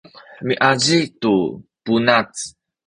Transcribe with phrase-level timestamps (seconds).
[0.47, 1.35] miazih tu
[1.83, 2.31] bunac